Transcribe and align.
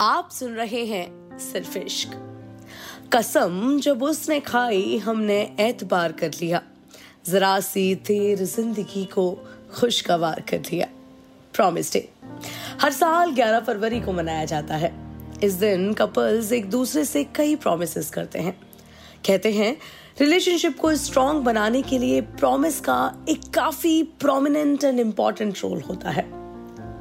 आप 0.00 0.30
सुन 0.30 0.52
रहे 0.52 0.84
हैं 0.84 1.38
सिर्फ़ 1.38 1.78
इश्क। 1.78 2.10
कसम, 3.12 3.80
जब 3.82 4.02
उसने 4.02 4.40
खाई, 4.40 4.98
हमने 4.98 5.56
एतबार 5.60 6.12
कर 6.12 6.28
लिया। 6.28 6.62
जरा 7.26 7.60
सी 7.60 7.94
देर 7.94 8.38
ज़िंदगी 8.38 9.04
को 9.04 9.48
खुशगवार 9.74 10.40
कर 10.40 10.58
दिया 10.58 10.86
प्रॉमिस 11.54 11.92
डे 11.92 12.08
हर 12.80 12.92
साल 12.92 13.30
11 13.30 13.60
फरवरी 13.60 14.00
को 14.00 14.12
मनाया 14.12 14.44
जाता 14.44 14.76
है। 14.76 14.94
इस 15.42 15.52
दिन 15.52 15.92
कपल्स 15.94 16.52
एक 16.52 16.70
दूसरे 16.70 17.04
से 17.04 17.24
कई 17.24 17.56
प्रोमिस 17.56 18.10
करते 18.10 18.38
हैं। 18.38 18.60
कहते 19.26 19.52
हैं 19.52 19.76
रिलेशनशिप 20.20 20.78
को 20.78 20.94
स्ट्रॉन्ग 20.94 21.42
बनाने 21.42 21.82
के 21.82 21.98
लिए 21.98 22.20
प्रॉमिस 22.20 22.80
का 22.80 23.26
एक 23.28 23.40
काफ़ी 23.54 24.02
प्रोमिनेंट 24.02 24.84
एंड 24.84 25.00
इम्पोर्टेंट 25.00 25.58
रोल 25.62 25.80
होता 25.80 26.10
है। 26.10 26.37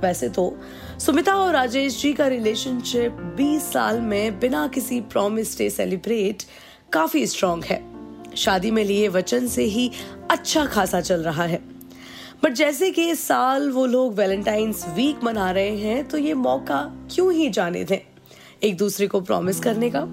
वैसे 0.02 0.30
तो 0.30 0.58
सुमिता 1.00 1.36
और 1.36 1.54
राजेश 1.54 2.02
जी 2.02 2.14
का 2.14 2.28
रिलेशनशिप 2.28 3.36
20 3.38 3.60
साल 3.60 4.02
में 4.02 4.40
बिना 4.40 4.68
किसी 4.68 5.02
प्रॉमिस 5.02 5.58
डे 5.58 5.70
सेलिब्रेट 5.70 6.44
काफ़ी 6.94 7.28
स्ट्रॉन्ग 7.28 7.64
है। 7.64 7.84
शादी 8.36 8.72
में 8.72 8.84
लिए 8.84 9.08
वचन 9.08 9.48
से 9.48 9.64
ही 9.64 9.92
अच्छा 10.32 10.66
खासा 10.66 11.02
चल 11.02 11.22
रहा 11.22 11.44
है। 11.44 11.62
बट 12.44 12.54
जैसे 12.54 12.92
कि 12.92 13.10
इस 13.10 13.28
साल 13.28 13.70
वो 13.70 13.86
लोग 13.86 14.14
वैलेंटाइंस 14.14 14.86
वीक 14.90 15.24
मना 15.24 15.52
रहे 15.52 15.78
हैं 15.78 16.08
तो 16.08 16.18
ये 16.18 16.34
मौका 16.34 17.08
क्यों 17.16 17.34
ही 17.34 17.50
जाने 17.50 17.84
दें 17.84 18.00
एक 18.64 18.78
दूसरे 18.78 19.08
को 19.08 19.22
प्रॉमिस 19.22 19.60
करने 19.60 19.92
का? 19.96 20.08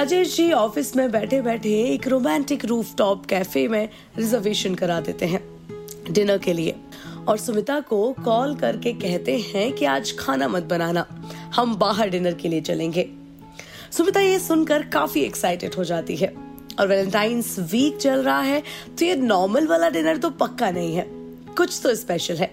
राजेश 0.00 0.36
जी 0.36 0.52
ऑफ़िस 0.52 0.96
में 0.96 1.10
बैठे 1.10 1.42
बैठे 1.42 1.84
एक 1.84 2.08
रोमांटिक 2.08 2.64
रूफ 2.64 2.96
टॉप 2.96 3.26
कैफ़े 3.26 3.68
में 3.68 3.88
रिजर्वेशन 4.18 4.74
करा 4.74 5.00
देते 5.00 5.26
हैं। 5.26 5.54
डिनर 6.10 6.38
के 6.38 6.52
लिए। 6.52 6.76
और 7.28 7.38
सुमिता 7.38 7.78
को 7.80 8.12
कॉल 8.24 8.54
करके 8.54 8.92
कहते 8.92 9.36
हैं 9.46 9.72
कि 9.72 9.84
आज 9.84 10.14
खाना 10.18 10.48
मत 10.48 10.62
बनाना, 10.62 11.06
हम 11.54 11.74
बाहर 11.74 12.10
डिनर 12.10 12.34
के 12.34 12.48
लिए 12.48 12.60
चलेंगे। 12.60 13.08
सुमिता 13.90 14.20
ये 14.20 14.38
सुनकर 14.38 14.82
काफ़ी 14.88 15.20
एक्साइटेड 15.20 15.74
हो 15.74 15.84
जाती 15.84 16.16
है। 16.16 16.32
और 16.80 16.88
वैलेंटाइंस 16.88 17.56
वीक 17.72 17.96
चल 17.96 18.22
रहा 18.22 18.40
है 18.40 18.62
तो 18.98 19.04
ये 19.04 19.14
नॉर्मल 19.16 19.66
वाला 19.66 19.88
डिनर 19.88 20.16
तो 20.16 20.30
पक्का 20.30 20.70
नहीं 20.70 20.94
है, 20.94 21.06
कुछ 21.56 21.80
तो 21.82 21.94
स्पेशल 21.94 22.36
है। 22.36 22.50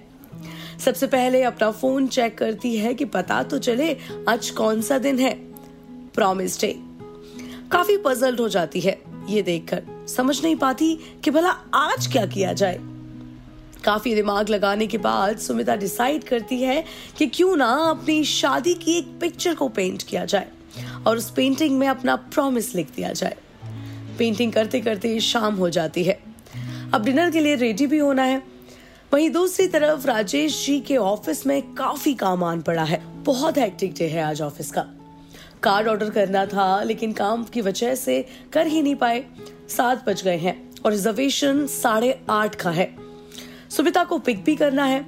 सबसे 0.79 1.07
पहले 1.07 1.41
अपना 1.43 1.71
फ़ोन 1.71 2.07
चेक 2.07 2.37
करती 2.37 2.75
है 2.77 2.93
कि 2.93 3.05
पता 3.05 3.41
तो 3.43 3.57
चले 3.59 3.97
आज 4.29 4.49
कौन 4.49 4.81
सा 4.81 4.97
दिन 4.97 5.19
है। 5.19 5.33
प्रॉमिस 6.15 6.59
डे 6.61 6.75
काफ़ी 7.71 7.97
पजल्ड 7.97 8.39
हो 8.39 8.47
जाती 8.49 8.79
है 8.79 9.01
ये 9.29 9.41
देखकर। 9.41 9.83
समझ 10.07 10.41
नहीं 10.43 10.55
पाती 10.55 10.95
कि 11.23 11.31
भला 11.31 11.49
आज 11.73 12.07
क्या 12.07 12.25
किया 12.25 12.53
जाए। 12.53 12.79
काफ़ी 13.83 14.15
दिमाग 14.15 14.49
लगाने 14.49 14.87
के 14.87 14.97
बाद 14.97 15.37
सुमिता 15.37 15.75
डिसाइड 15.75 16.23
करती 16.23 16.61
है 16.61 16.85
कि 17.17 17.27
क्यों 17.27 17.57
ना 17.57 17.65
अपनी 17.65 18.23
शादी 18.23 18.73
की 18.73 18.97
एक 18.97 19.07
पिक्चर 19.21 19.55
को 19.55 19.69
पेंट 19.69 20.03
किया 20.03 20.25
जाए 20.25 20.47
और 21.07 21.17
उस 21.17 21.31
पेंटिंग 21.31 21.79
में 21.79 21.87
अपना 21.87 22.15
प्रॉमिस 22.15 22.75
लिख 22.75 22.87
दिया 22.95 23.11
जाए। 23.11 23.35
पेंटिंग 24.19 24.53
करते 24.53 24.79
करते 24.79 25.19
शाम 25.19 25.55
हो 25.55 25.69
जाती 25.69 26.03
है। 26.03 26.19
अब 26.93 27.05
डिनर 27.05 27.31
के 27.31 27.39
लिए 27.39 27.55
रेडी 27.55 27.87
भी 27.87 27.97
होना 27.97 28.23
है। 28.23 28.43
वहीं 29.13 29.29
दूसरी 29.29 29.67
तरफ़ 29.67 30.07
राजेश 30.07 30.65
जी 30.65 30.79
के 30.79 30.97
ऑफ़िस 30.97 31.47
में 31.47 31.61
काफ़ी 31.73 32.13
काम 32.13 32.43
आन 32.43 32.61
पड़ा 32.61 32.83
है। 32.83 33.23
बहुत 33.23 33.57
हेक्टिक 33.57 33.93
डे 33.93 34.07
है 34.07 34.23
आज 34.23 34.41
ऑफ़िस 34.41 34.71
का। 34.71 34.81
कार्ड 35.63 35.87
ऑर्डर 35.87 36.09
करना 36.09 36.45
था, 36.45 36.83
लेकिन 36.83 37.13
काम 37.13 37.43
की 37.43 37.61
वजह 37.61 37.95
से 37.95 38.25
कर 38.53 38.67
ही 38.67 38.81
नहीं 38.81 38.95
पाए। 38.95 39.25
सात 39.69 40.09
बज 40.09 40.23
गए 40.23 40.37
हैं 40.37 40.71
और 40.85 40.91
रिजर्वेशन 40.91 41.67
साढ़े 41.67 42.21
आठ 42.29 42.55
का 42.55 42.71
है। 42.71 43.00
सुमिता 43.77 44.03
को 44.03 44.17
पिक 44.17 44.43
भी 44.43 44.55
करना 44.55 44.85
है। 44.85 45.05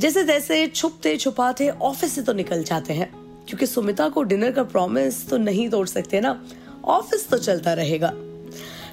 जैसे 0.00 0.24
तैसे 0.24 0.66
छुपते 0.66 1.16
छुपाते 1.16 1.68
ऑफ़िस 1.68 2.12
से 2.12 2.22
तो 2.22 2.32
निकल 2.32 2.62
जाते 2.62 2.92
हैं। 2.92 3.12
क्योंकि 3.48 3.66
सुमिता 3.66 4.08
को 4.08 4.22
डिनर 4.22 4.50
का 4.50 4.62
प्रॉमिस 4.62 5.28
तो 5.28 5.36
नहीं 5.36 5.70
तोड़ 5.70 5.86
सकते 5.86 6.20
ना। 6.20 6.44
ऑफ़िस 6.84 7.28
तो 7.28 7.38
चलता 7.38 7.72
रहेगा। 7.72 8.12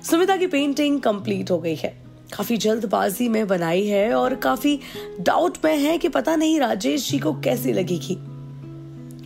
सुमिता 0.04 0.38
की 0.38 0.48
पेंटिंग 0.48 1.02
कंप्लीट 1.02 1.52
हो 1.52 1.60
गई 1.60 1.76
है। 1.76 2.04
काफ़ी 2.38 2.58
जल्दबाजी 2.58 3.30
में 3.30 3.48
बनाई 3.48 3.86
है 3.86 4.14
और 4.14 4.36
काफ़ी 4.36 4.80
डाउट 5.20 5.58
में 5.66 5.78
है 5.78 5.98
कि 5.98 6.10
पता 6.10 6.36
नहीं 6.36 6.60
राजेश 6.60 7.12
जी 7.12 7.20
को 7.20 7.34
कैसी 7.34 7.74
लगेगी। 7.74 8.18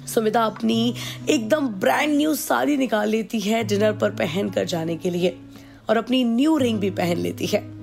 सुमिता 0.07 0.43
अपनी 0.43 0.95
एकदम 1.29 1.67
ब्रांड 1.67 2.17
न्यू 2.17 2.35
साड़ी 2.35 2.77
निकाल 2.77 3.09
लेती 3.09 3.39
है 3.39 3.63
डिनर 3.63 3.93
पर 3.93 4.09
पहन 4.09 4.49
कर 4.49 4.65
जाने 4.65 4.95
के 4.95 5.09
लिए। 5.09 5.39
और 5.89 5.97
अपनी 5.97 6.23
न्यू 6.23 6.57
रिंग 6.57 6.79
भी 6.79 6.89
पहन 6.89 7.17
लेती 7.17 7.45
है। 7.45 7.78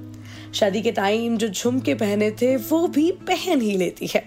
शादी 0.54 0.82
के 0.82 0.92
टाइम 0.92 1.36
जो 1.36 1.48
झुमके 1.48 1.94
पहने 1.94 2.30
थे, 2.30 2.56
वो 2.56 2.86
भी 2.88 3.10
पहन 3.28 3.60
ही 3.60 3.76
लेती 3.76 4.06
है। 4.06 4.24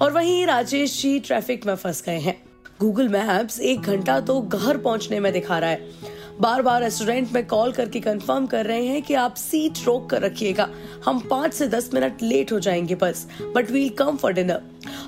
और 0.00 0.12
वहीं 0.12 0.46
राजेश 0.46 1.00
जी 1.02 1.18
ट्रैफ़िक 1.20 1.66
में 1.66 1.74
फंस 1.74 2.02
गए 2.06 2.18
हैं। 2.18 2.36
गूगल 2.80 3.08
मैप्स 3.08 3.60
एक 3.60 3.80
घंटा 3.80 4.20
तो 4.20 4.40
घर 4.40 4.76
पहुँचने 4.76 5.20
में 5.20 5.32
दिखा 5.32 5.58
रहा 5.58 5.70
है। 5.70 6.14
बार 6.40 6.62
बार 6.62 6.82
रेस्टोरेंट 6.82 7.32
में 7.32 7.46
कॉल 7.46 7.72
करके 7.72 8.00
कंफर्म 8.00 8.46
कर 8.46 8.66
रहे 8.66 8.86
हैं 8.86 9.02
कि 9.02 9.14
आप 9.14 9.34
सीट 9.34 9.78
रोक 9.86 10.08
कर 10.10 10.22
रखिएगा। 10.22 10.68
हम 11.04 11.20
पाँच 11.20 11.54
से 11.54 11.68
दस 11.68 11.90
मिनट 11.94 12.22
लेट 12.22 12.52
हो 12.52 12.60
जाएँगे 12.60 12.94
बस 12.94 13.26
but 13.54 13.70
we'll 13.70 13.88
come 13.88 14.16
for 14.16 14.32
dinner 14.32 14.62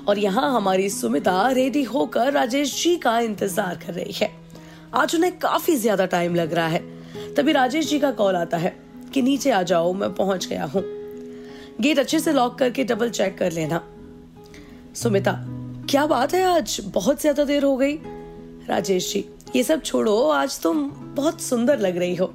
और 0.07 0.19
यहाँ 0.19 0.51
हमारी 0.53 0.89
सुमिता 0.89 1.49
रेडी 1.51 1.83
होकर 1.83 2.31
राजेश 2.33 2.83
जी 2.83 2.95
का 2.97 3.19
इंतज़ार 3.19 3.79
कर 3.85 3.93
रही 3.93 4.13
है। 4.13 4.31
आज 4.95 5.15
उन्हें 5.15 5.37
काफ़ी 5.39 5.75
ज़्यादा 5.75 6.05
टाइम 6.05 6.35
लग 6.35 6.53
रहा 6.53 6.67
है। 6.67 6.83
तभी 7.35 7.51
राजेश 7.51 7.89
जी 7.89 7.99
का 7.99 8.11
कॉल 8.11 8.35
आता 8.35 8.57
है। 8.57 8.75
कि 9.13 9.21
नीचे 9.21 9.51
आ 9.51 9.61
जाओ, 9.63 9.93
मैं 9.93 10.13
पहुँच 10.13 10.47
गया 10.47 10.65
हूँ। 10.65 10.83
गेट 11.81 11.99
अच्छे 11.99 12.19
से 12.19 12.33
लॉक 12.33 12.57
करके 12.59 12.83
डबल 12.83 13.09
चेक 13.09 13.37
कर 13.37 13.51
लेना। 13.51 13.81
सुमिता, 14.95 15.33
क्या 15.89 16.05
बात 16.05 16.33
है 16.33 16.43
आज? 16.45 16.79
बहुत 16.85 17.21
ज़्यादा 17.21 17.43
देर 17.43 17.63
हो 17.63 17.75
गई। 17.77 17.95
राजेश 18.69 19.13
जी, 19.13 19.25
ये 19.55 19.63
सब 19.63 19.81
छोड़ो, 19.81 20.17
आज 20.21 20.59
तुम 20.61 20.89
बहुत 21.15 21.41
सुंदर 21.41 21.79
लग 21.79 21.97
रही 21.97 22.15
हो। 22.15 22.33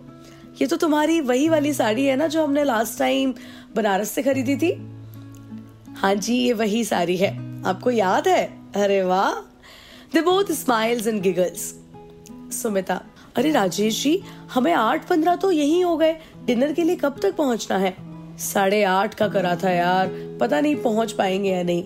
ये 0.61 0.67
तो 0.67 0.77
तुम्हारी 0.77 1.21
वही 1.21 1.49
वाली 1.49 1.73
साड़ी 1.73 2.05
है 2.05 2.17
ना 2.17 2.27
जो 2.27 2.45
हमने 2.45 2.65
लास्ट 2.65 2.99
टाइम 2.99 3.34
बनारस 3.77 4.11
से 4.11 4.23
खरीदी 4.23 4.57
थी? 4.57 4.73
हाँ 5.97 6.15
जी, 6.15 6.34
ये 6.37 6.53
वही 6.53 6.84
साड़ी 6.84 7.17
है। 7.17 7.33
आपको 7.65 7.91
याद 7.91 8.29
है? 8.29 8.45
अरे 8.77 9.03
वाह! 9.03 9.33
They 10.15 10.21
both 10.21 10.53
smiles 10.53 11.07
and 11.07 11.21
giggles 11.23 11.75
Sumita, 12.53 13.01
अरे 13.37 13.51
राजेश 13.51 14.03
जी, 14.03 14.23
हमें 14.55 14.73
आठ 14.73 15.09
पंद्रह 15.09 15.37
तो 15.37 15.51
यही 15.51 15.81
हो 15.81 15.97
गए। 15.97 16.17
डिनर 16.47 16.72
के 16.72 16.82
लिए 16.82 16.97
कब 16.97 17.19
तक 17.22 17.34
पहुँचना 17.37 17.77
है? 17.78 17.94
साढ़े 18.38 18.82
आठ 18.84 19.15
का 19.15 19.28
करा 19.28 19.55
था 19.56 19.71
यार। 19.71 20.09
पता 20.41 20.60
नहीं 20.60 20.77
पहुँच 20.77 21.12
पाएँगे 21.12 21.50
या 21.50 21.62
नहीं। 21.62 21.84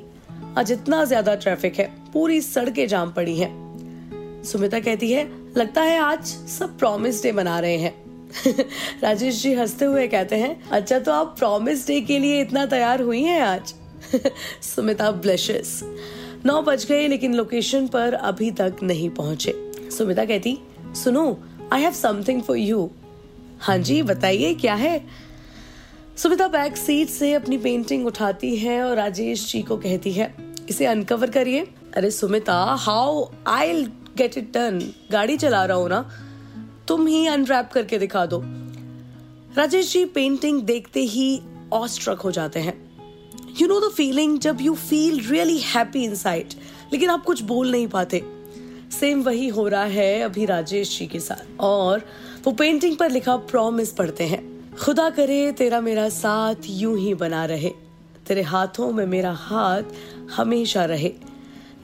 आज 0.59 0.73
इतना 0.73 1.05
ज़्यादा 1.05 1.35
ट्रैफ़िक 1.35 1.79
है। 1.79 1.87
पूरी 2.13 2.41
सड़कें 2.41 2.87
जाम 2.89 3.13
पड़ी 3.13 3.37
हैं। 3.39 4.43
सुमिता 4.45 4.81
कहती 4.81 5.13
है, 5.13 5.27
लगता 5.57 5.83
है 5.83 5.99
आज 5.99 6.27
सब 6.27 6.79
प्रॉमिस 6.79 7.23
डे 7.23 7.33
मना 7.33 7.59
रहे 7.61 7.77
हैं। 7.77 7.95
राजेश 9.03 9.43
जी 9.43 9.55
हँसते 9.55 9.85
हुए 9.85 10.07
कहते 10.09 10.37
हैं 10.37 10.71
अच्छा 10.71 10.99
तो 10.99 11.13
आप 11.13 11.35
प्रॉमिस 11.39 11.87
डे 11.87 12.01
के 12.01 12.19
लिए 12.19 12.41
इतना 12.41 12.67
तैयार 12.67 13.03
हुई 13.03 13.23
हैं 13.23 13.41
आज? 13.41 13.75
सुमिता 14.63 15.11
ब्लशेस 15.11 15.81
नौ 16.47 16.61
बज 16.63 16.85
गए, 16.87 17.07
लेकिन 17.09 17.35
लोकेशन 17.35 17.87
पर 17.87 18.15
अभी 18.15 18.51
तक 18.51 18.77
नहीं 18.83 19.11
पहुँचे। 19.11 19.55
सुमिता 19.91 20.25
कहती, 20.25 20.59
सुनो 20.95 21.39
I 21.73 21.83
have 21.83 21.93
something 21.93 22.43
for 22.43 22.57
you 22.57 22.91
हाँ 23.61 23.77
जी, 23.79 24.03
बताइए 24.03 24.55
क्या 24.55 24.75
है? 24.75 25.01
सुमिता 26.17 26.47
बैक 26.49 26.77
सीट 26.77 27.09
से 27.09 27.33
अपनी 27.35 27.59
पेंटिंग 27.59 28.07
उठाती 28.07 28.55
है 28.57 28.83
और 28.83 28.97
राजेश 28.97 29.51
जी 29.53 29.63
को 29.63 29.77
कहती 29.77 30.13
है, 30.13 30.35
इसे 30.69 30.87
अनकवर 30.87 31.31
करिए। 31.31 31.67
अरे 31.97 32.11
Sumita 32.11 32.55
how 32.79 33.25
I 33.47 33.83
get 34.19 34.39
it 34.39 34.53
done 34.55 34.81
गाड़ी 35.13 35.37
चला 35.37 35.65
रहा 35.65 35.77
हूँ 35.77 35.89
ना, 35.89 36.01
तुम 36.89 37.07
ही 37.07 37.27
अनरैप 37.27 37.71
करके 37.73 37.99
दिखा 37.99 38.25
दो। 38.27 38.43
राजेश 39.57 39.93
जी 39.93 40.05
पेंटिंग 40.05 40.63
देखते 40.63 41.01
ही 41.03 41.41
ऑस्ट्रक 41.73 42.21
हो 42.21 42.31
जाते 42.31 42.61
हैं। 42.61 42.75
यू 43.61 43.69
नो 43.69 43.81
द 43.81 43.93
फीलिंग 43.93 44.39
जब 44.39 44.61
you 44.61 44.75
feel 44.75 45.21
really 45.21 45.59
happy 45.67 46.05
inside 46.05 46.55
लेकिन 46.93 47.11
आप 47.11 47.25
कुछ 47.25 47.43
बोल 47.43 47.71
नहीं 47.71 47.87
पाते। 47.89 48.23
सेम 48.91 49.23
वही 49.23 49.49
हो 49.49 49.67
रहा 49.69 49.85
है 49.85 50.21
अभी 50.21 50.45
राजेश 50.47 50.99
जी 50.99 51.07
के 51.07 51.21
साथ। 51.21 51.61
और 51.61 52.05
वो 52.49 52.53
पेंटिंग 52.53 52.97
पर 52.97 53.11
लिखा 53.11 53.37
प्रॉमिस 53.37 53.91
पढ़ते 53.93 54.25
हैं। 54.25 54.77
खुदा 54.77 55.09
करे, 55.11 55.53
तेरा 55.53 55.81
मेरा 55.81 56.09
साथ 56.09 56.55
यूँ 56.67 56.97
ही 56.99 57.15
बना 57.15 57.45
रहे। 57.45 57.71
तेरे 58.29 58.43
हाथों 58.43 58.91
में 58.93 59.05
मेरा 59.07 59.33
हाथ 59.33 59.83
हमेशा 60.33 60.85
रहे। 60.85 61.13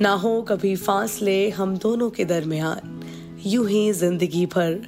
ना 0.00 0.12
हो 0.12 0.42
कभी 0.42 0.76
फासले 0.76 1.50
हम 1.50 1.76
दोनों 1.76 2.10
के 2.10 2.24
दरमियान। 2.24 3.00
यूँ 3.46 3.68
ही 3.68 3.92
ज़िंदगी 3.92 4.46
भर 4.46 4.80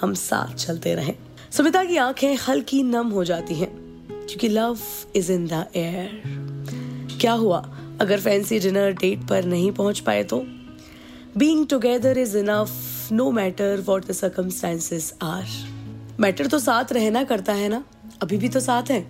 हम 0.00 0.14
साथ 0.14 0.54
चलते 0.54 0.94
रहें। 0.94 1.14
सुमिता 1.50 1.84
की 1.84 1.96
आँखें 1.96 2.34
हल्की 2.48 2.82
नम 2.82 3.08
हो 3.08 3.24
जाती 3.24 3.54
हैं, 3.54 3.70
क्योंकि 4.08 4.48
love 4.48 4.78
is 5.16 5.32
in 5.32 5.46
the 5.46 5.66
air 5.76 6.22
क्या 7.20 7.32
हुआ? 7.32 7.76
अगर 8.00 8.20
फैंसी 8.20 8.58
डिनर 8.58 8.92
डेट 8.92 9.28
पर 9.28 9.44
नहीं 9.44 9.72
पहुँच 9.72 10.00
पाए 10.00 10.24
तो? 10.24 10.44
Being 11.36 11.66
together 11.66 12.18
is 12.18 12.38
enough 12.38 12.68
no 13.12 13.30
matter 13.30 13.80
what 13.86 14.06
the 14.06 14.12
circumstances 14.12 15.14
are 15.22 15.44
matter 16.20 16.46
तो 16.46 16.58
साथ 16.58 16.92
रहना 16.92 17.24
करता 17.24 17.52
है 17.52 17.68
ना? 17.68 17.84
अभी 18.22 18.36
भी 18.36 18.48
तो 18.48 18.60
साथ 18.60 18.90
है। 18.90 19.00